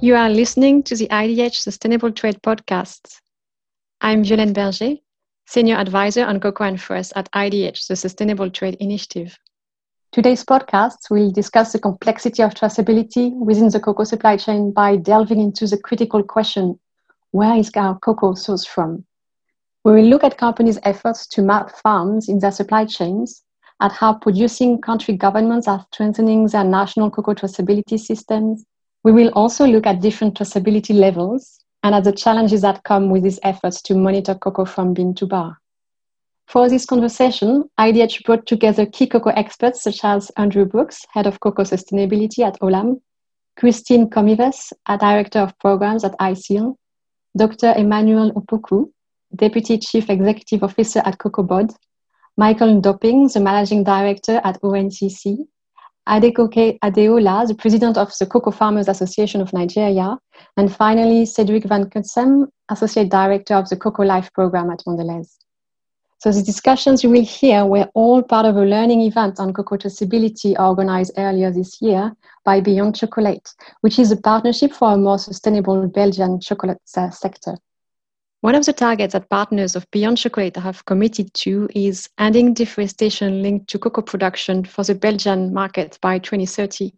[0.00, 3.18] You are listening to the IDH Sustainable Trade Podcast.
[4.00, 4.94] I'm Violaine Berger,
[5.46, 9.36] Senior Advisor on Cocoa and Forest at IDH, the Sustainable Trade Initiative.
[10.12, 15.40] Today's podcast will discuss the complexity of traceability within the cocoa supply chain by delving
[15.40, 16.78] into the critical question
[17.32, 19.04] where is our cocoa sourced from?
[19.84, 23.42] We will look at companies' efforts to map farms in their supply chains,
[23.80, 28.64] at how producing country governments are strengthening their national cocoa traceability systems.
[29.04, 33.22] We will also look at different traceability levels and at the challenges that come with
[33.22, 35.58] these efforts to monitor cocoa from bean to bar.
[36.48, 41.40] For this conversation, IDH brought together key cocoa experts such as Andrew Brooks, Head of
[41.40, 43.00] Cocoa Sustainability at Olam,
[43.56, 46.76] Christine Comives, a Director of Programs at ISEAL,
[47.36, 47.74] Dr.
[47.76, 48.90] Emmanuel Opoku,
[49.36, 51.74] Deputy Chief Executive Officer at COCOBOD,
[52.38, 55.46] Michael Ndoping, the Managing Director at ONCC,
[56.08, 60.18] Adegoke Adeola, the President of the Cocoa Farmers Association of Nigeria,
[60.56, 65.36] and finally Cedric Van Cutsem, Associate Director of the Cocoa Life Program at Mondelez.
[66.20, 69.76] So the discussions you will hear were all part of a learning event on cocoa
[69.76, 72.12] traceability organized earlier this year
[72.44, 73.48] by Beyond Chocolate,
[73.82, 77.56] which is a partnership for a more sustainable Belgian chocolate uh, sector.
[78.40, 83.42] One of the targets that partners of Beyond Chocolate have committed to is ending deforestation
[83.42, 86.92] linked to cocoa production for the Belgian market by 2030.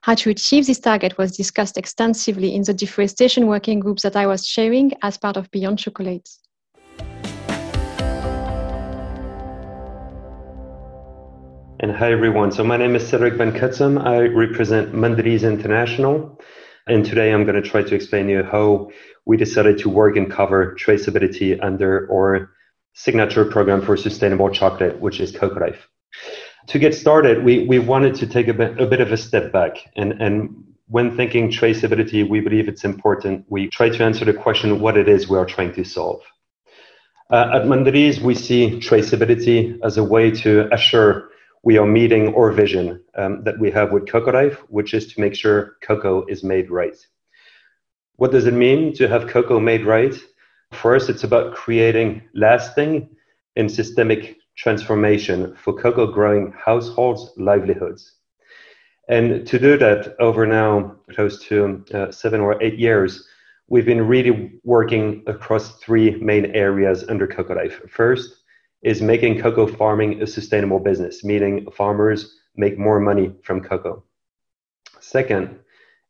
[0.00, 4.26] How to achieve this target was discussed extensively in the deforestation working groups that I
[4.26, 6.28] was chairing as part of Beyond Chocolate.
[11.78, 12.50] And hi, everyone.
[12.50, 14.04] So my name is Cedric Van Cutsem.
[14.04, 16.40] I represent Mondelez International.
[16.86, 18.90] And today I'm going to try to explain you how
[19.24, 22.50] we decided to work and cover traceability under our
[22.94, 25.88] signature program for sustainable chocolate, which is Cocoa Life.
[26.68, 29.52] To get started, we, we wanted to take a bit, a bit of a step
[29.52, 29.78] back.
[29.96, 33.46] And, and when thinking traceability, we believe it's important.
[33.48, 36.20] We try to answer the question what it is we are trying to solve.
[37.30, 41.30] Uh, at Mondelez, we see traceability as a way to assure
[41.62, 45.20] we are meeting our vision um, that we have with Cocoa Life, which is to
[45.20, 46.96] make sure cocoa is made right.
[48.16, 50.14] What does it mean to have cocoa made right?
[50.72, 53.08] First, it's about creating lasting
[53.56, 58.14] and systemic transformation for cocoa growing households' livelihoods.
[59.08, 63.26] And to do that over now close to uh, seven or eight years,
[63.68, 67.80] we've been really working across three main areas under Cocoa Life.
[67.88, 68.41] First,
[68.82, 74.02] is making cocoa farming a sustainable business, meaning farmers make more money from cocoa.
[75.00, 75.58] Second,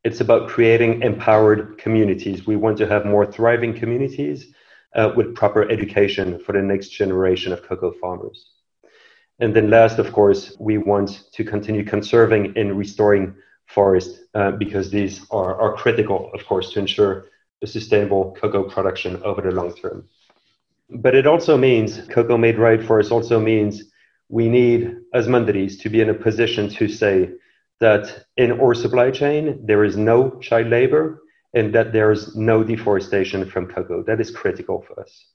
[0.04, 2.46] it's about creating empowered communities.
[2.46, 4.52] We want to have more thriving communities
[4.94, 8.50] uh, with proper education for the next generation of cocoa farmers.
[9.38, 13.34] And then last, of course, we want to continue conserving and restoring
[13.66, 17.26] forests uh, because these are, are critical, of course, to ensure
[17.62, 20.08] a sustainable cocoa production over the long term.
[20.94, 23.84] But it also means cocoa made right for us also means
[24.28, 27.30] we need, as to be in a position to say
[27.80, 31.22] that in our supply chain, there is no child labor
[31.54, 34.02] and that there is no deforestation from cocoa.
[34.02, 35.26] That is critical for us.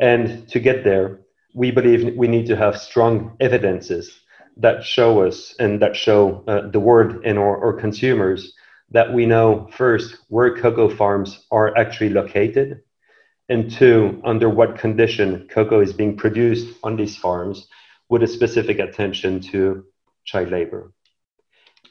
[0.00, 1.20] And to get there,
[1.54, 4.20] we believe we need to have strong evidences
[4.56, 8.52] that show us and that show uh, the world and our, our consumers
[8.90, 12.80] that we know first where cocoa farms are actually located
[13.50, 17.66] and two, under what condition cocoa is being produced on these farms
[18.08, 19.84] with a specific attention to
[20.24, 20.92] child labor.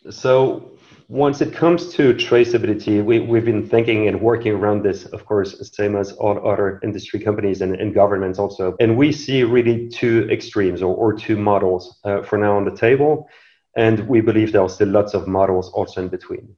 [0.09, 0.71] So
[1.09, 5.69] once it comes to traceability, we, we've been thinking and working around this, of course,
[5.75, 8.77] same as all other industry companies and, and governments also.
[8.79, 12.75] And we see really two extremes or, or two models uh, for now on the
[12.75, 13.27] table.
[13.75, 16.55] And we believe there are still lots of models also in between.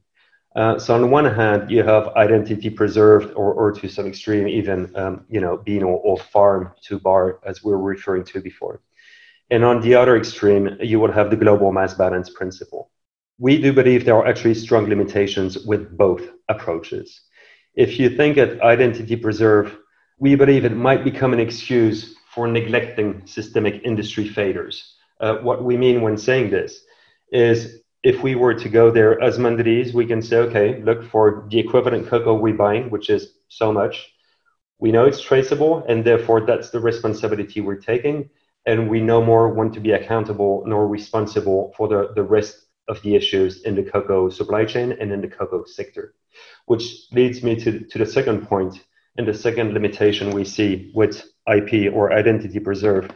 [0.55, 4.47] Uh, so on the one hand, you have identity preserved, or, or to some extreme,
[4.47, 8.41] even um, you know being or, or farm to bar, as we were referring to
[8.41, 8.81] before.
[9.49, 12.89] And on the other extreme, you would have the global mass balance principle.
[13.37, 17.21] We do believe there are actually strong limitations with both approaches.
[17.75, 19.77] If you think at identity preserve,
[20.19, 24.95] we believe it might become an excuse for neglecting systemic industry failures.
[25.19, 26.81] Uh, what we mean when saying this
[27.31, 31.45] is if we were to go there as Mondelez, we can say, okay, look for
[31.49, 34.13] the equivalent cocoa we're buying, which is so much.
[34.79, 38.29] We know it's traceable, and therefore that's the responsibility we're taking.
[38.65, 43.01] And we no more want to be accountable nor responsible for the, the rest of
[43.03, 46.15] the issues in the cocoa supply chain and in the cocoa sector.
[46.65, 48.83] Which leads me to, to the second point
[49.17, 53.11] and the second limitation we see with IP or identity preserve,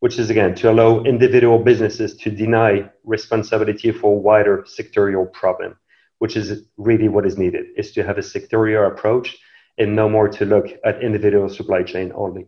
[0.00, 5.76] which is again to allow individual businesses to deny responsibility for wider sectorial problem,
[6.18, 9.36] which is really what is needed, is to have a sectorial approach
[9.78, 12.46] and no more to look at individual supply chain only.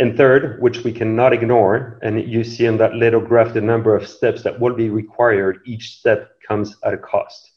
[0.00, 3.96] And third, which we cannot ignore, and you see in that little graph the number
[3.96, 7.50] of steps that will be required, each step comes at a cost.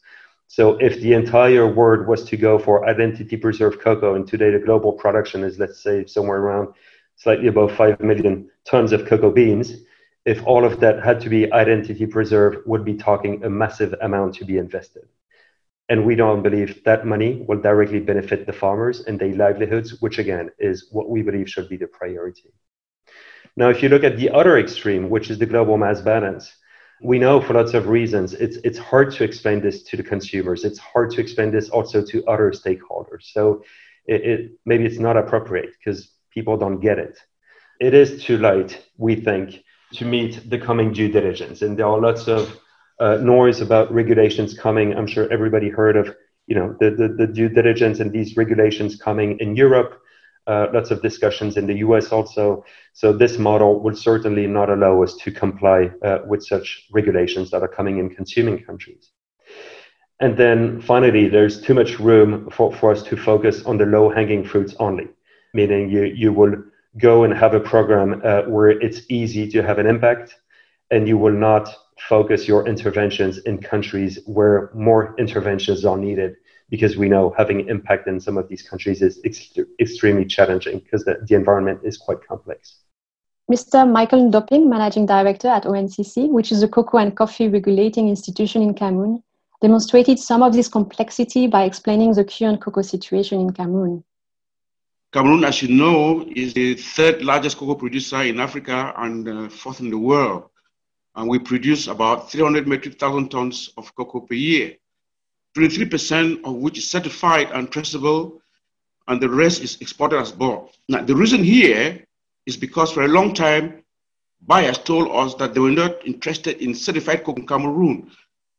[0.48, 4.58] So if the entire world was to go for identity preserved cocoa, and today the
[4.58, 6.74] global production is, let's say, somewhere around
[7.16, 9.74] slightly above 5 million tons of cocoa beans,
[10.24, 14.34] if all of that had to be identity preserved, would be talking a massive amount
[14.34, 15.08] to be invested.
[15.88, 20.18] And we don't believe that money will directly benefit the farmers and their livelihoods, which
[20.18, 22.52] again is what we believe should be the priority.
[23.56, 26.54] Now, if you look at the other extreme, which is the global mass balance,
[27.02, 30.64] we know for lots of reasons it's it's hard to explain this to the consumers
[30.64, 33.62] it's hard to explain this also to other stakeholders so
[34.06, 37.18] it, it maybe it's not appropriate because people don't get it.
[37.80, 39.62] It is too late we think
[39.94, 41.62] to meet the coming due diligence.
[41.62, 42.58] And there are lots of
[43.00, 44.94] uh, noise about regulations coming.
[44.94, 46.14] I'm sure everybody heard of
[46.46, 50.00] you know the, the, the due diligence and these regulations coming in europe.
[50.48, 52.64] Uh, lots of discussions in the US also.
[52.94, 57.62] So this model will certainly not allow us to comply uh, with such regulations that
[57.62, 59.12] are coming in consuming countries.
[60.18, 64.10] And then finally, there's too much room for, for us to focus on the low
[64.10, 65.08] hanging fruits only,
[65.52, 66.54] meaning you, you will
[66.98, 70.36] go and have a program uh, where it's easy to have an impact
[70.90, 71.74] and you will not
[72.08, 76.36] focus your interventions in countries where more interventions are needed
[76.68, 81.04] because we know having impact in some of these countries is ex- extremely challenging because
[81.04, 82.76] the, the environment is quite complex.
[83.50, 83.90] Mr.
[83.90, 88.72] Michael Ndoping, Managing Director at ONCC, which is a cocoa and coffee regulating institution in
[88.72, 89.22] Cameroon,
[89.60, 94.02] demonstrated some of this complexity by explaining the current cocoa situation in Cameroon.
[95.12, 99.80] Cameroon, as you know, is the third largest cocoa producer in Africa and uh, fourth
[99.80, 100.44] in the world.
[101.14, 104.76] And we produce about 300 metric thousand tons of cocoa per year.
[105.54, 108.40] 23% of which is certified and traceable,
[109.06, 110.72] and the rest is exported as bulk.
[110.88, 112.06] Now, the reason here
[112.46, 113.82] is because for a long time,
[114.40, 118.10] buyers told us that they were not interested in certified cocoa in Cameroon.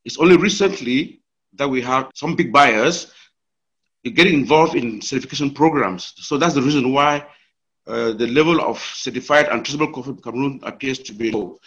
[0.06, 1.21] It's only recently
[1.53, 3.11] that we have some big buyers
[4.11, 6.13] getting involved in certification programs.
[6.17, 7.25] So that's the reason why
[7.88, 11.57] uh, the level of certified and traceable coffee in Cameroon appears to be low.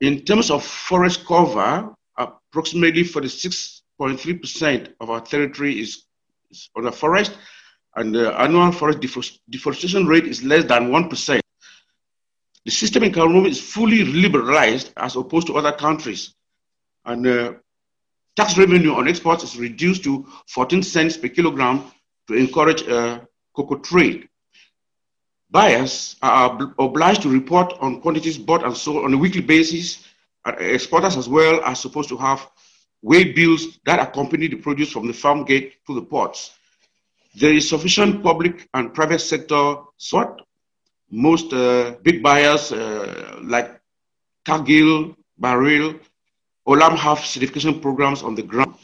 [0.00, 6.04] In terms of forest cover, approximately 46 0.3% of our territory is,
[6.50, 7.32] is forest,
[7.96, 9.00] and the annual forest
[9.48, 11.40] deforestation rate is less than 1%.
[12.64, 16.34] The system in Cameroon is fully liberalized as opposed to other countries.
[17.04, 17.52] And uh,
[18.36, 21.90] tax revenue on exports is reduced to 14 cents per kilogram
[22.28, 23.20] to encourage uh,
[23.54, 24.28] cocoa trade.
[25.50, 30.06] Buyers are ob obliged to report on quantities bought and sold on a weekly basis.
[30.58, 32.46] Exporters as well are supposed to have
[33.02, 36.52] weigh bills that accompany the produce from the farm gate to the ports.
[37.36, 40.42] There is sufficient public and private sector support.
[41.10, 43.80] Most uh, big buyers uh, like
[44.44, 46.00] Cargill, Barilla,
[46.66, 48.74] Olam have certification programs on the ground.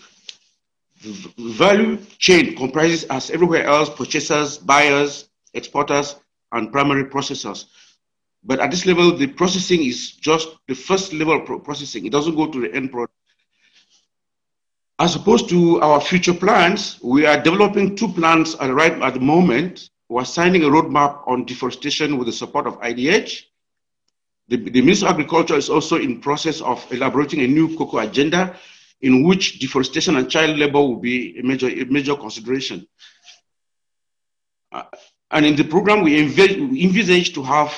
[1.03, 6.15] The value chain comprises, as everywhere else, purchasers, buyers, exporters,
[6.53, 7.67] and primary processors.
[8.45, 12.07] But at this level, the processing is just the first level of processing.
[12.07, 13.15] It doesn't go to the end product.
[14.99, 19.91] As opposed to our future plans, we are developing two plans right at the moment.
[20.09, 23.47] We're signing a roadmap on deforestation with the support of IDH.
[24.53, 28.55] The, the Ministry of Agriculture is also in process of elaborating a new cocoa agenda
[29.01, 32.87] in which deforestation and child labor will be a major, a major consideration.
[34.71, 34.83] Uh,
[35.31, 37.73] and in the program, we envisage, we envisage to have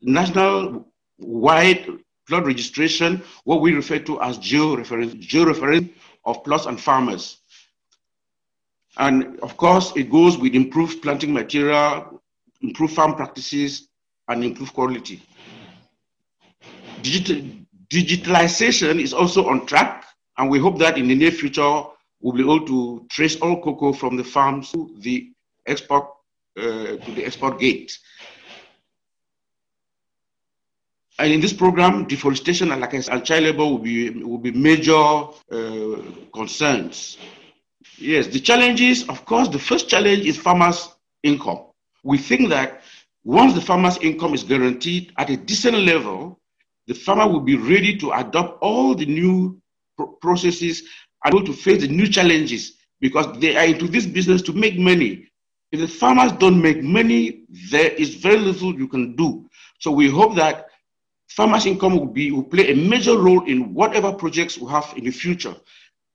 [0.00, 1.86] national wide
[2.26, 5.90] plot registration, what we refer to as geo-reference, geo-reference
[6.24, 7.40] of plots and farmers.
[8.96, 12.22] And of course, it goes with improved planting material,
[12.62, 13.88] improved farm practices,
[14.28, 15.20] and improved quality.
[17.02, 17.42] Digital,
[17.88, 20.04] digitalization is also on track,
[20.38, 21.82] and we hope that in the near future,
[22.20, 25.30] we'll be able to trace all cocoa from the farms to the
[25.66, 26.08] export,
[26.58, 27.98] uh, to the export gate.
[31.18, 34.50] And in this program, deforestation and, like I said, child labor will be, will be
[34.50, 36.02] major uh,
[36.34, 37.16] concerns.
[37.96, 40.90] Yes, the challenges, of course, the first challenge is farmers'
[41.22, 41.60] income.
[42.02, 42.82] We think that
[43.24, 46.38] once the farmer's income is guaranteed at a decent level,
[46.86, 49.60] the farmer will be ready to adopt all the new
[50.20, 50.82] processes
[51.24, 54.78] and able to face the new challenges because they are into this business to make
[54.78, 55.28] money.
[55.72, 59.48] If the farmers don't make money, there is very little you can do.
[59.80, 60.66] So we hope that
[61.28, 65.04] farmers' income will be will play a major role in whatever projects we have in
[65.04, 65.54] the future.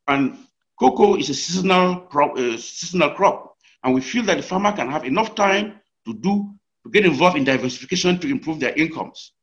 [0.08, 0.38] And
[0.80, 4.90] cocoa is a seasonal, crop, uh, seasonal crop, and we feel that the farmer can
[4.90, 9.34] have enough time to do to get involved in diversification to improve their incomes.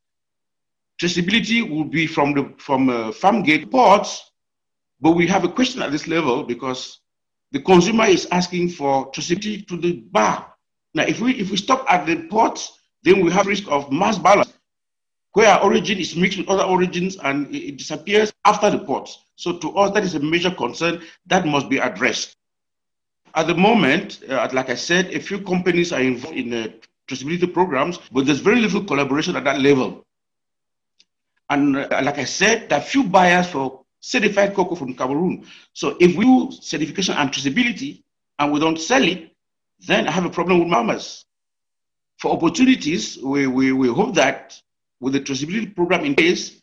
[1.00, 4.32] Traceability will be from the from uh, farm gate ports,
[5.00, 7.00] but we have a question at this level because
[7.52, 10.52] the consumer is asking for traceability to the bar.
[10.94, 14.18] Now, if we if we stop at the ports, then we have risk of mass
[14.18, 14.52] balance,
[15.34, 19.24] where origin is mixed with other origins and it, it disappears after the ports.
[19.36, 22.34] So to us, that is a major concern that must be addressed.
[23.36, 26.68] At the moment, uh, like I said, a few companies are involved in uh,
[27.06, 30.04] traceability programs, but there's very little collaboration at that level.
[31.50, 35.46] And uh, like I said, there are few buyers for certified cocoa from Cameroon.
[35.72, 38.02] So if we do certification and traceability
[38.38, 39.30] and we don't sell it,
[39.86, 41.24] then I have a problem with mamas.
[42.18, 44.60] For opportunities, we, we, we hope that
[45.00, 46.60] with the traceability program in place,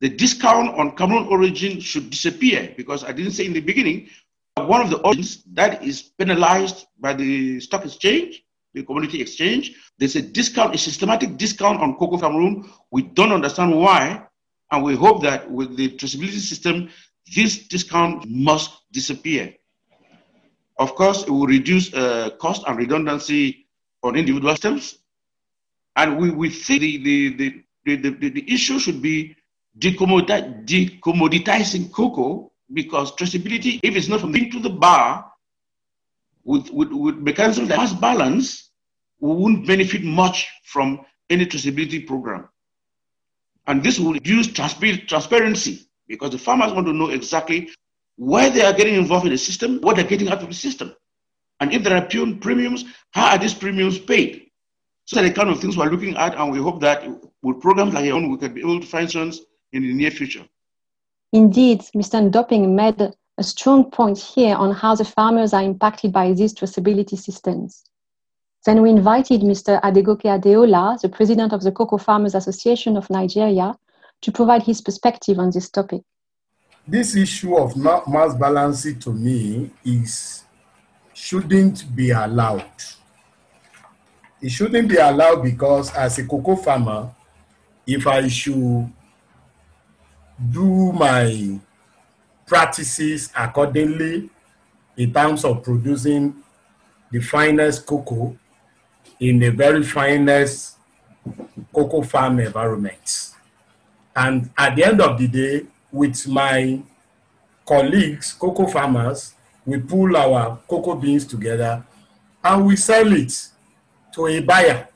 [0.00, 4.08] the discount on Cameroon origin should disappear because I didn't say in the beginning,
[4.56, 8.42] one of the origins that is penalized by the stock exchange,
[8.74, 12.68] the commodity exchange, there's a discount, a systematic discount on cocoa Cameroon.
[12.90, 14.25] We don't understand why,
[14.70, 16.88] and we hope that with the traceability system,
[17.34, 19.54] this discount must disappear.
[20.78, 23.66] Of course, it will reduce uh, cost and redundancy
[24.02, 24.98] on individual systems.
[25.96, 29.36] And we, we think the, the, the, the, the, the issue should be
[29.78, 35.30] decommoditizing cocoa because traceability, if it's not from the to the bar,
[36.44, 38.70] with, with, with mechanisms that has balance,
[39.20, 42.48] we won't benefit much from any traceability program.
[43.66, 47.70] And this will reduce transparency because the farmers want to know exactly
[48.16, 50.94] why they are getting involved in the system, what they're getting out of the system.
[51.60, 54.50] And if there are premiums, how are these premiums paid?
[55.06, 57.08] So the kind of things we're looking at, and we hope that
[57.42, 60.10] with programs like your own, we can be able to find solutions in the near
[60.10, 60.44] future.
[61.32, 62.30] Indeed, Mr.
[62.30, 67.18] Ndoping made a strong point here on how the farmers are impacted by these traceability
[67.18, 67.84] systems.
[68.66, 69.80] Then we invited Mr.
[69.80, 73.78] Adegoke Adeola, the president of the Cocoa Farmers Association of Nigeria,
[74.22, 76.02] to provide his perspective on this topic.
[76.84, 80.42] This issue of mass balancing to me is
[81.14, 82.64] shouldn't be allowed.
[84.42, 87.14] It shouldn't be allowed because as a cocoa farmer,
[87.86, 88.92] if I should
[90.50, 91.60] do my
[92.48, 94.28] practices accordingly
[94.96, 96.34] in terms of producing
[97.12, 98.36] the finest cocoa,
[99.20, 100.76] in the very finest
[101.72, 103.30] cocoa farm environment.
[104.14, 106.80] And at the end of the day, with my
[107.66, 111.84] colleagues, cocoa farmers, we pull our cocoa beans together
[112.42, 113.48] and we sell it
[114.14, 114.88] to a buyer.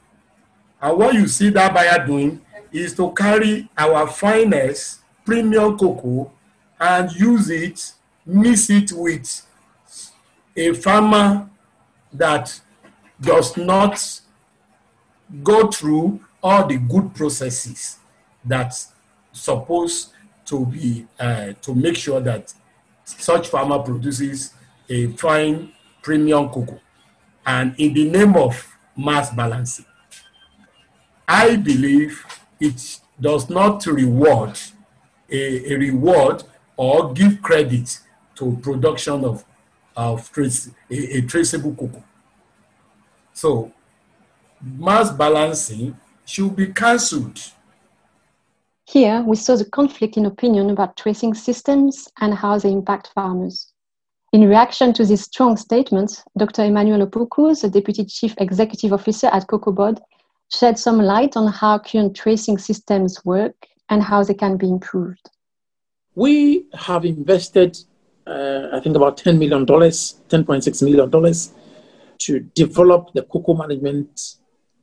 [0.81, 2.41] And what you see that buyer doing
[2.73, 6.33] is to carry our finest premium cocoa
[6.79, 7.93] and use it,
[8.25, 9.47] mix it with
[10.57, 11.49] a farmer
[12.13, 12.61] that
[13.21, 14.21] does not
[15.43, 17.99] go through all the good processes
[18.45, 18.93] that's
[19.33, 20.13] supposed
[20.47, 22.53] to be uh, to make sure that
[23.05, 24.55] such farmer produces
[24.89, 25.73] a fine
[26.03, 26.81] premium cocoa.
[27.47, 29.87] And in the name of mass balancing
[31.29, 32.25] i believe
[32.59, 34.59] it does not reward
[35.31, 36.43] a, a reward
[36.77, 38.01] or give credit
[38.35, 39.45] to production of,
[39.97, 42.03] of trace, a, a traceable cocoa
[43.33, 43.73] so
[44.61, 47.41] mass balancing should be cancelled.
[48.87, 53.73] Here, we saw the conflict in opinion about tracing systems and how they impact farmers.
[54.33, 56.65] In reaction to these strong statements, Dr.
[56.65, 60.01] Emmanuel Opoku, the Deputy Chief Executive Officer at COCOBOD,
[60.53, 63.55] shed some light on how current tracing systems work
[63.89, 65.31] and how they can be improved.
[66.15, 67.79] We have invested,
[68.27, 71.11] uh, I think, about $10 million, $10.6 million
[72.21, 74.37] to develop the cocoa management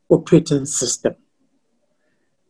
[0.10, 1.16] operating system.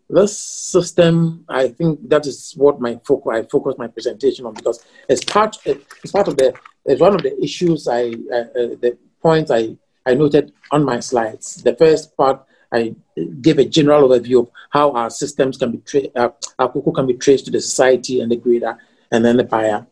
[0.09, 4.85] This system, I think that is what my focus, I focus my presentation on because
[5.09, 6.53] it's part, it's part of the,
[6.85, 9.75] it's one of the issues I, uh, the points I,
[10.05, 11.61] I noted on my slides.
[11.61, 12.95] The first part, I
[13.41, 16.29] gave a general overview of how our systems can be, tra- uh,
[16.59, 18.77] our cocoa can be traced to the society and the grader
[19.11, 19.85] and then the buyer.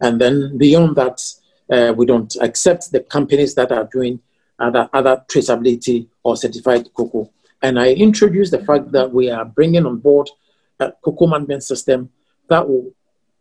[0.00, 1.22] And then beyond that,
[1.70, 4.20] uh, we don't accept the companies that are doing
[4.60, 7.30] other, other traceability or certified cocoa.
[7.62, 10.30] And I introduced the fact that we are bringing on board
[10.78, 12.10] a cocoa management system
[12.48, 12.92] that will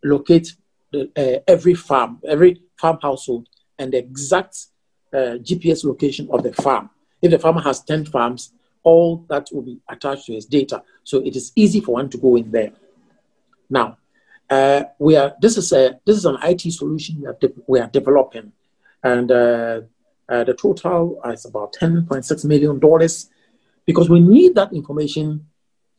[0.03, 0.55] locate
[0.91, 3.47] the, uh, every farm, every farm household,
[3.77, 4.67] and the exact
[5.13, 6.89] uh, GPS location of the farm.
[7.21, 10.83] If the farmer has 10 farms, all that will be attached to his data.
[11.03, 12.71] So it is easy for one to go in there.
[13.69, 13.97] Now,
[14.49, 18.51] uh, we are this is a this is an IT solution de- we are developing,
[19.03, 19.31] and
[20.29, 23.29] uh, the total is about ten point six million dollars,
[23.86, 25.45] because we need that information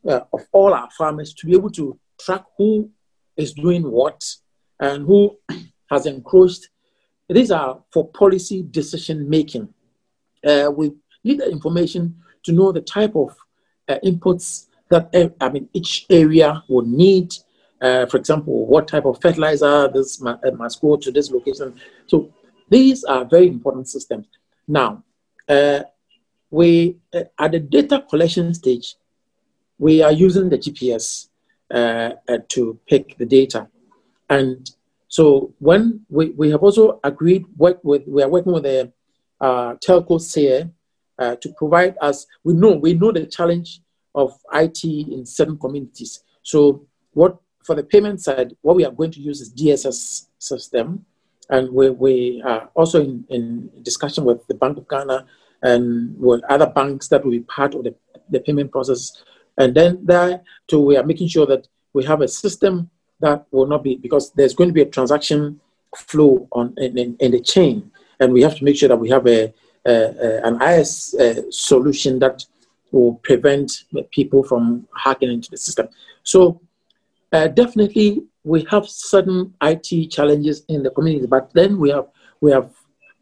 [0.08, 2.90] uh, of all our farmers to be able to track who
[3.36, 4.24] is doing what
[4.78, 5.36] and who
[5.90, 6.68] has encroached.
[7.28, 9.72] These are for policy decision making.
[10.44, 13.36] Uh, we need the information to know the type of
[13.88, 17.34] uh, inputs that I mean each area will need
[17.80, 21.74] uh, for example, what type of fertilizer this uh, must go to this location.
[22.06, 22.30] So
[22.70, 24.26] these are very important systems.
[24.66, 25.02] Now,
[25.48, 25.80] uh,
[26.50, 28.96] we uh, at the data collection stage,
[29.78, 31.28] we are using the GPS
[31.72, 33.68] uh, uh, to pick the data,
[34.28, 34.70] and
[35.08, 38.92] so when we, we have also agreed work with we are working with the
[39.42, 40.70] telco here
[41.18, 42.26] to provide us.
[42.44, 43.80] We know we know the challenge
[44.14, 46.22] of IT in certain communities.
[46.42, 51.04] So what for the payment side, what we are going to use is DSS system.
[51.50, 55.26] And we, we are also in, in discussion with the Bank of Ghana
[55.62, 57.94] and with other banks that will be part of the,
[58.30, 59.22] the payment process.
[59.58, 62.88] And then there, too, we are making sure that we have a system
[63.20, 65.60] that will not be, because there's going to be a transaction
[65.96, 67.90] flow on in, in, in the chain.
[68.20, 69.52] And we have to make sure that we have a,
[69.86, 72.44] a, a an IS uh, solution that
[72.92, 75.88] will prevent people from hacking into the system.
[76.22, 76.60] So
[77.32, 82.06] uh, definitely, we have certain IT challenges in the community, but then we have
[82.40, 82.70] we have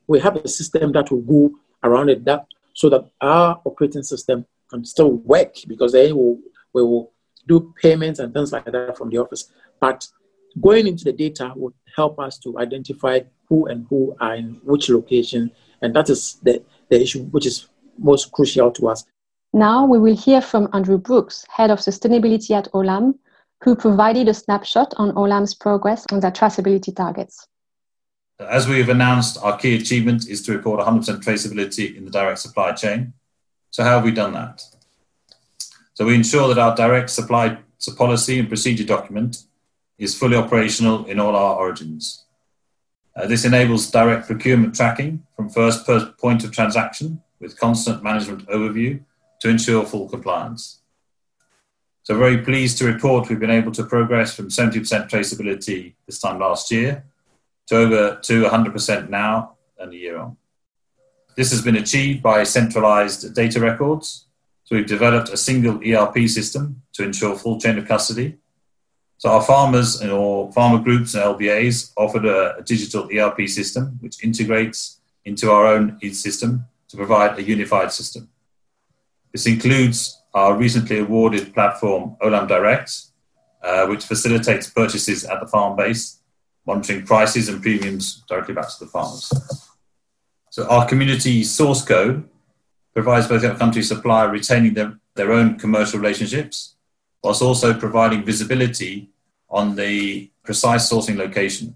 [0.06, 1.50] we have a system that will go
[1.82, 6.38] around it that so that our operating system can still work because they will
[6.72, 7.12] we will
[7.46, 9.50] do payments and things like that from the office.
[9.80, 10.06] But
[10.60, 14.90] going into the data would help us to identify who and who are in which
[14.90, 15.50] location,
[15.82, 19.04] and that is the, the issue which is most crucial to us.
[19.52, 23.14] Now we will hear from Andrew Brooks, Head of Sustainability at Olam,
[23.62, 27.46] who provided a snapshot on Olam's progress on their traceability targets.
[28.38, 32.38] As we have announced, our key achievement is to report 100% traceability in the direct
[32.38, 33.12] supply chain.
[33.70, 34.62] So, how have we done that?
[35.94, 37.59] So, we ensure that our direct supply
[37.96, 39.44] policy and procedure document
[39.98, 42.24] is fully operational in all our origins.
[43.16, 45.85] Uh, this enables direct procurement tracking from first
[46.18, 49.00] point of transaction with constant management overview
[49.40, 50.80] to ensure full compliance.
[52.09, 56.38] So very pleased to report we've been able to progress from 70% traceability this time
[56.38, 57.05] last year
[57.66, 60.38] to over to 100% now and a year on.
[61.37, 64.25] This has been achieved by centralized data records.
[64.64, 68.38] So we've developed a single ERP system to ensure full chain of custody.
[69.18, 73.99] So our farmers and or farmer groups and LBAs offered a, a digital ERP system
[74.01, 78.31] which integrates into our own system to provide a unified system.
[79.31, 82.90] This includes our recently awarded platform, Olam Direct,
[83.62, 86.20] uh, which facilitates purchases at the farm base,
[86.64, 89.33] monitoring prices and premiums directly back to the farmers.
[90.51, 92.29] So our community source code
[92.94, 96.77] provides both our country supplier retaining their, their own commercial relationships,
[97.22, 99.11] whilst also providing visibility
[99.51, 101.74] on the precise sourcing location,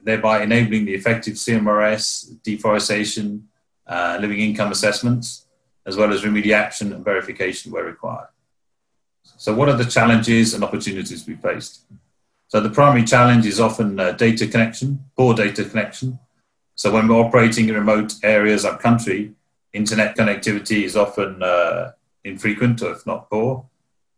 [0.00, 3.48] thereby enabling the effective CMRS, deforestation,
[3.88, 5.47] uh, living income assessments,
[5.88, 8.28] as well as remediation and verification where required.
[9.38, 11.86] So, what are the challenges and opportunities we faced?
[12.48, 16.18] So, the primary challenge is often uh, data connection, poor data connection.
[16.74, 19.32] So, when we're operating in remote areas up country,
[19.72, 23.64] internet connectivity is often uh, infrequent or if not poor.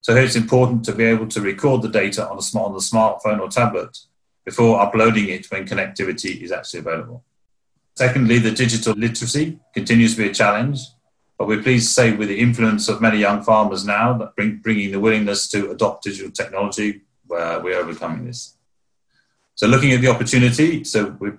[0.00, 2.74] So, here it's important to be able to record the data on, a smart, on
[2.74, 3.96] the smartphone or tablet
[4.44, 7.22] before uploading it when connectivity is actually available.
[7.94, 10.80] Secondly, the digital literacy continues to be a challenge
[11.40, 14.58] but we're pleased to say, with the influence of many young farmers now, that bring,
[14.58, 17.00] bringing the willingness to adopt digital technology,
[17.34, 18.58] uh, we're overcoming this.
[19.54, 21.30] So, looking at the opportunity, so we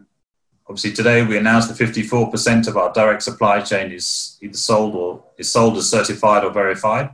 [0.67, 5.23] obviously today we announced that 54% of our direct supply chain is either sold or
[5.37, 7.11] is sold as certified or verified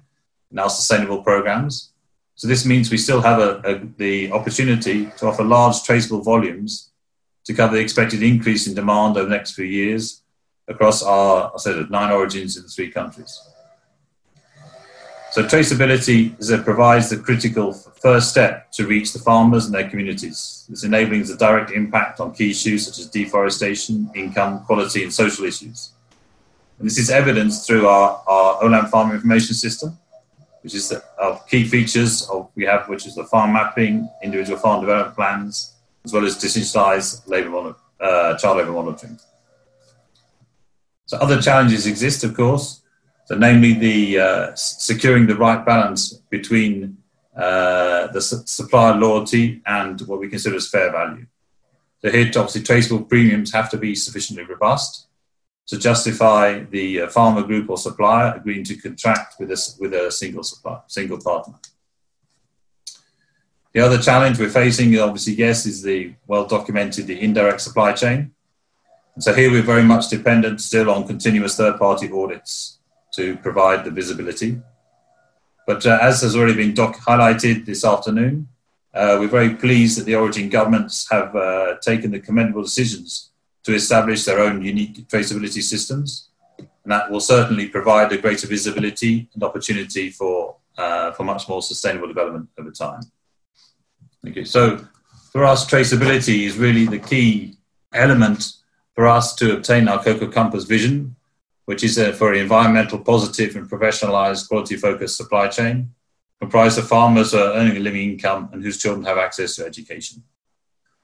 [0.50, 1.92] in our sustainable programs.
[2.36, 6.90] So this means we still have a, a, the opportunity to offer large traceable volumes
[7.44, 10.22] to cover the expected increase in demand over the next few years
[10.68, 13.42] across our, I said, nine origins in three countries.
[15.32, 20.66] So traceability is, provides the critical first step to reach the farmers and their communities.
[20.70, 25.46] This enabling the direct impact on key issues such as deforestation, income, quality, and social
[25.46, 25.92] issues.
[26.80, 29.98] And this is evidenced through our, our Olam Farm Information System,
[30.62, 34.60] which is the, of key features of we have, which is the farm mapping, individual
[34.60, 35.74] farm development plans,
[36.06, 39.20] as well as digitalized labor uh, child labor monitoring.
[41.08, 42.84] So other challenges exist, of course.
[43.26, 46.98] So namely the uh, securing the right balance between
[47.36, 51.26] uh, the su- supplier loyalty, and what we consider as fair value.
[52.02, 55.08] So here, obviously, traceable premiums have to be sufficiently robust
[55.68, 60.12] to justify the uh, farmer group or supplier agreeing to contract with a, with a
[60.12, 61.56] single supplier, single partner.
[63.74, 68.32] The other challenge we're facing, obviously, yes, is the well documented the indirect supply chain.
[69.20, 72.78] So here we're very much dependent still on continuous third party audits
[73.14, 74.62] to provide the visibility.
[75.66, 78.48] But uh, as has already been doc- highlighted this afternoon,
[78.94, 83.32] uh, we're very pleased that the origin governments have uh, taken the commendable decisions
[83.64, 86.30] to establish their own unique traceability systems.
[86.60, 91.64] And that will certainly provide a greater visibility and opportunity for, uh, for much more
[91.64, 93.02] sustainable development over time.
[94.28, 94.86] Okay, so
[95.32, 97.58] for us, traceability is really the key
[97.94, 98.57] element
[98.98, 101.16] for us to obtain our Cocoa Compass vision,
[101.66, 105.92] which is a, for an environmental positive and professionalized quality focused supply chain
[106.40, 109.66] comprised of farmers who are earning a living income and whose children have access to
[109.66, 110.24] education.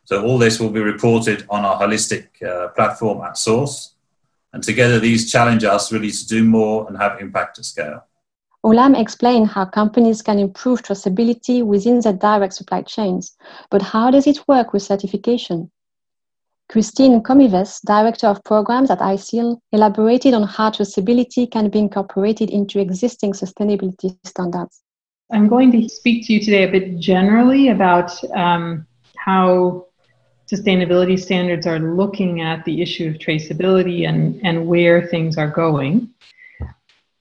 [0.06, 3.94] So all this will be reported on our holistic uh, platform AtSource.
[4.54, 8.08] And together these challenge us really to do more and have impact at scale.
[8.66, 13.36] Olam explained how companies can improve traceability within their direct supply chains,
[13.70, 15.70] but how does it work with certification?
[16.74, 22.80] Christine Comives, Director of Programs at ISEAL, elaborated on how traceability can be incorporated into
[22.80, 24.82] existing sustainability standards.
[25.32, 29.86] I'm going to speak to you today a bit generally about um, how
[30.52, 36.10] sustainability standards are looking at the issue of traceability and, and where things are going.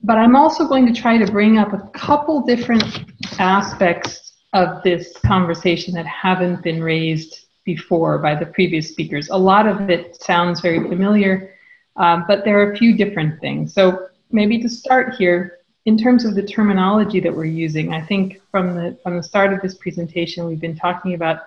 [0.03, 3.05] But I'm also going to try to bring up a couple different
[3.39, 9.29] aspects of this conversation that haven't been raised before by the previous speakers.
[9.31, 11.55] A lot of it sounds very familiar,
[11.97, 13.73] um, but there are a few different things.
[13.75, 18.41] So maybe to start here, in terms of the terminology that we're using, I think
[18.51, 21.41] from the from the start of this presentation, we've been talking about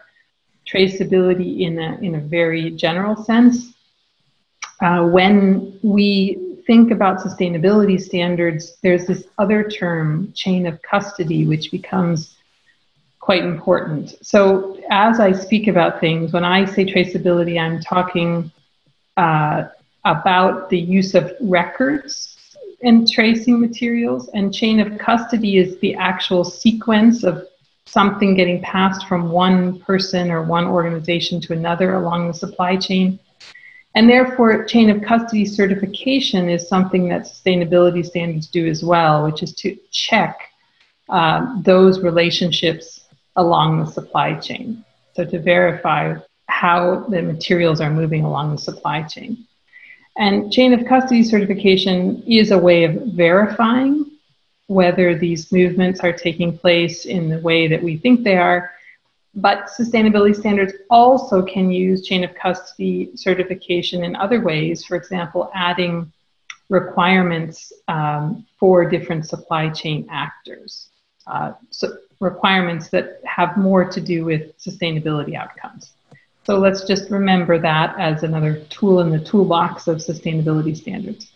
[0.67, 3.73] traceability in a in a very general sense.
[4.81, 11.71] Uh, when we think about sustainability standards, there's this other term, chain of custody, which
[11.71, 12.35] becomes
[13.19, 14.15] quite important.
[14.21, 18.51] So as I speak about things, when I say traceability, I'm talking
[19.17, 19.65] uh,
[20.03, 22.31] about the use of records
[22.83, 27.47] and tracing materials, and chain of custody is the actual sequence of
[27.85, 33.17] something getting passed from one person or one organization to another along the supply chain.
[33.95, 39.41] And therefore, chain of custody certification is something that sustainability standards do as well, which
[39.41, 40.37] is to check
[41.07, 43.04] uh, those relationships
[43.35, 44.83] along the supply chain.
[45.13, 46.15] So, to verify
[46.47, 49.45] how the materials are moving along the supply chain.
[50.17, 54.11] And chain of custody certification is a way of verifying
[54.67, 58.71] whether these movements are taking place in the way that we think they are.
[59.35, 65.51] But sustainability standards also can use chain of custody certification in other ways, for example,
[65.53, 66.11] adding
[66.69, 70.87] requirements um, for different supply chain actors.
[71.27, 75.93] Uh, so requirements that have more to do with sustainability outcomes.
[76.45, 81.31] So let's just remember that as another tool in the toolbox of sustainability standards.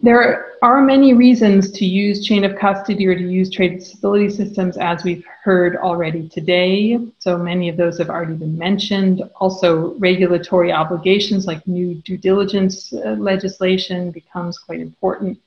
[0.00, 5.02] There are many reasons to use chain of custody or to use traceability systems as
[5.04, 6.98] we've heard already today.
[7.18, 9.22] So many of those have already been mentioned.
[9.36, 15.38] Also, regulatory obligations like new due diligence uh, legislation becomes quite important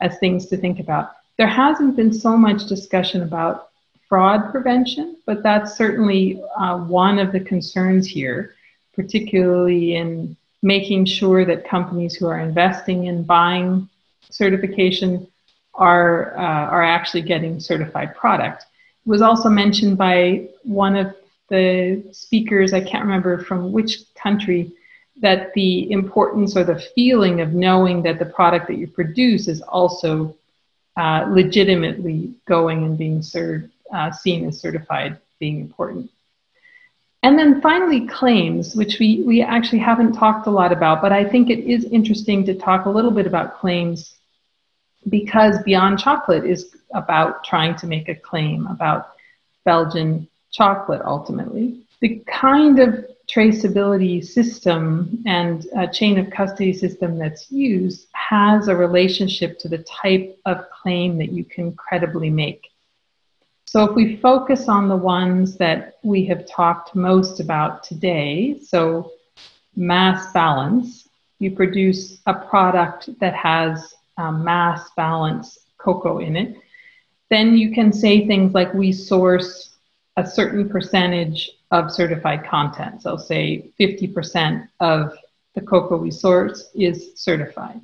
[0.00, 1.10] as things to think about.
[1.38, 3.68] There hasn't been so much discussion about
[4.08, 8.54] fraud prevention, but that's certainly uh, one of the concerns here,
[8.94, 13.88] particularly in making sure that companies who are investing in buying
[14.30, 15.28] certification
[15.74, 18.64] are uh, are actually getting certified product.
[19.06, 21.14] It was also mentioned by one of
[21.50, 24.72] the speakers, I can't remember from which country,
[25.20, 29.60] that the importance or the feeling of knowing that the product that you produce is
[29.62, 30.34] also
[30.98, 36.10] uh, legitimately going and being served uh, seen as certified being important.
[37.22, 41.24] And then finally, claims, which we, we actually haven't talked a lot about, but I
[41.24, 44.14] think it is interesting to talk a little bit about claims
[45.08, 49.10] because Beyond Chocolate is about trying to make a claim about
[49.64, 51.80] Belgian chocolate ultimately.
[52.00, 58.74] The kind of traceability system and a chain of custody system that's used has a
[58.74, 62.68] relationship to the type of claim that you can credibly make.
[63.66, 69.12] So if we focus on the ones that we have talked most about today, so
[69.76, 71.06] mass balance,
[71.38, 76.56] you produce a product that has mass balance cocoa in it.
[77.30, 79.76] then you can say things like we source
[80.18, 83.02] a certain percentage of certified content.
[83.02, 85.16] So, say 50% of
[85.54, 87.80] the cocoa we source is certified.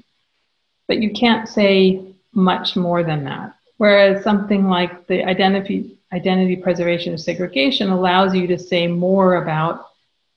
[0.89, 3.55] But you can't say much more than that.
[3.77, 9.87] Whereas something like the identity, identity preservation of segregation allows you to say more about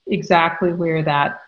[0.06, 1.42] exactly where that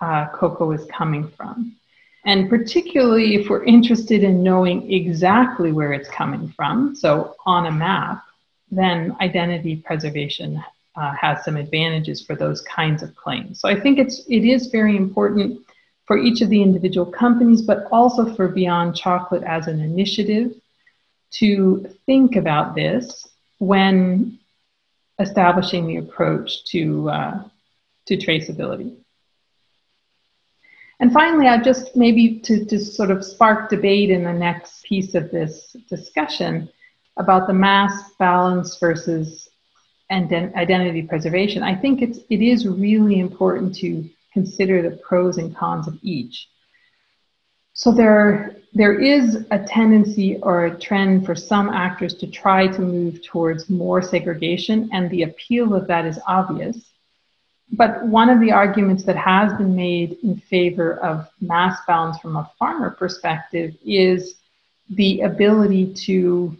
[0.00, 1.76] uh, cocoa is coming from.
[2.24, 7.70] And particularly if we're interested in knowing exactly where it's coming from, so on a
[7.70, 8.24] map,
[8.70, 10.62] then identity preservation
[10.96, 13.60] uh, has some advantages for those kinds of claims.
[13.60, 15.60] So I think it's it is very important
[16.06, 20.52] for each of the individual companies, but also for Beyond Chocolate as an initiative
[21.32, 24.38] to think about this when
[25.18, 27.42] establishing the approach to uh,
[28.06, 28.96] to traceability.
[30.98, 35.14] And finally, I just maybe to, to sort of spark debate in the next piece
[35.14, 36.70] of this discussion
[37.16, 39.48] about the mass balance versus
[40.10, 41.62] and identity preservation.
[41.62, 46.48] I think it's it is really important to consider the pros and cons of each.
[47.72, 52.80] So there there is a tendency or a trend for some actors to try to
[52.80, 56.92] move towards more segregation, and the appeal of that is obvious.
[57.72, 62.36] But one of the arguments that has been made in favor of mass balance from
[62.36, 64.36] a farmer perspective is
[64.90, 66.56] the ability to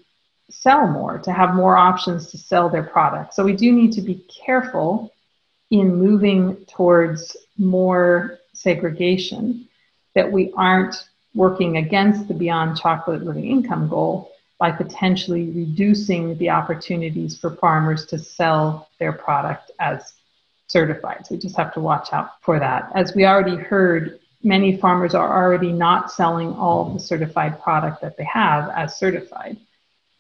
[0.50, 3.34] sell more, to have more options to sell their product.
[3.34, 5.12] So we do need to be careful
[5.70, 9.68] in moving towards more segregation,
[10.14, 16.48] that we aren't working against the Beyond Chocolate Living Income goal by potentially reducing the
[16.50, 20.14] opportunities for farmers to sell their product as
[20.66, 21.26] certified.
[21.26, 22.90] So we just have to watch out for that.
[22.94, 28.16] As we already heard, many farmers are already not selling all the certified product that
[28.16, 29.58] they have as certified.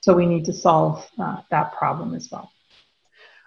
[0.06, 2.48] So we need to solve uh, that problem as well.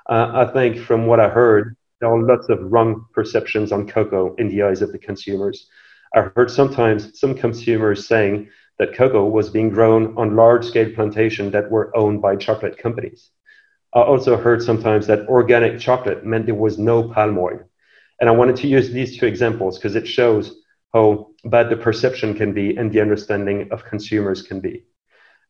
[0.10, 4.36] Uh, I think from what I heard, there are lots of wrong perceptions on cocoa
[4.36, 5.68] in the eyes of the consumers.
[6.14, 11.54] I heard sometimes some consumers saying that cocoa was being grown on large scale plantations
[11.54, 13.30] that were owned by chocolate companies.
[13.96, 17.62] I also heard sometimes that organic chocolate meant there was no palm oil.
[18.20, 20.60] And I wanted to use these two examples because it shows
[20.94, 24.84] how bad the perception can be and the understanding of consumers can be.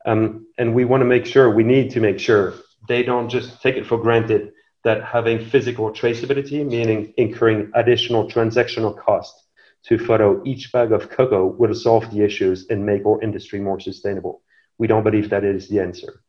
[0.10, 2.56] Um, and we want to make sure, we need to make sure
[2.88, 8.98] they don't just take it for granted that having physical traceability, meaning incurring additional transactional
[8.98, 9.46] costs
[9.84, 13.80] to photo each bag of cocoa, will solve the issues and make our industry more
[13.80, 14.42] sustainable.
[14.80, 16.24] We don't believe that is the answer.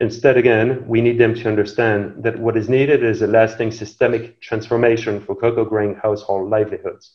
[0.00, 4.40] Instead, again, we need them to understand that what is needed is a lasting systemic
[4.40, 7.12] transformation for cocoa growing household livelihoods.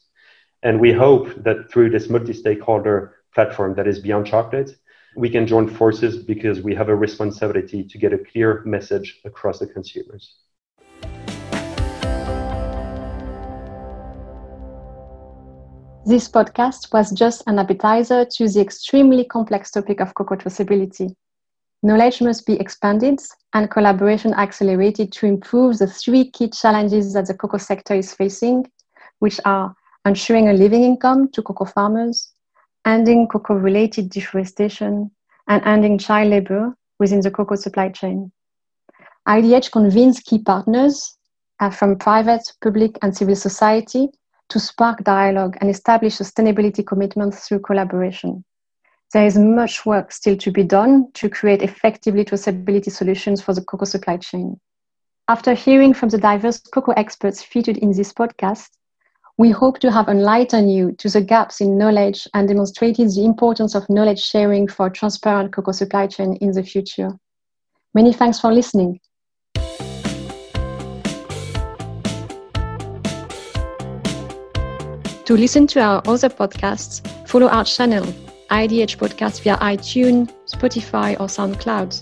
[0.63, 4.72] And we hope that through this multi stakeholder platform that is Beyond Chocolate,
[5.18, 9.58] we can join forces because we have a responsibility to get a clear message across
[9.58, 10.36] the consumers.
[16.06, 21.16] This podcast was just an appetizer to the extremely complex topic of cocoa traceability.
[21.82, 23.20] Knowledge must be expanded
[23.56, 28.68] and collaboration accelerated to improve the three key challenges that the cocoa sector is facing,
[29.18, 29.76] which are
[30.06, 32.34] ensuring a living income to cocoa farmers,
[32.88, 35.12] ending cocoa related deforestation,
[35.47, 38.32] and ending child labor within the cocoa supply chain.
[39.28, 41.17] IDH convenes key partners
[41.60, 44.08] uh, from private, public, and civil society
[44.50, 48.43] to spark dialogue and establish sustainability commitments through collaboration
[49.13, 53.63] there is much work still to be done to create effectively traceability solutions for the
[53.63, 54.60] cocoa supply chain.
[55.30, 58.69] After hearing from the diverse cocoa experts featured in this podcast,
[59.38, 63.76] we hope to have enlightened you to the gaps in knowledge and demonstrated the importance
[63.76, 67.12] of knowledge sharing for transparent cocoa supply chain in the future.
[67.93, 69.00] Many thanks for listening.
[75.26, 78.06] To listen to our other podcasts, follow our channel
[78.50, 82.02] IDH podcast via iTunes, Spotify, or SoundCloud.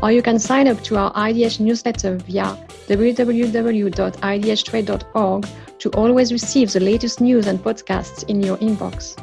[0.00, 6.80] Or you can sign up to our IDH newsletter via www.idhtrade.org to always receive the
[6.80, 9.16] latest news and podcasts in your inbox.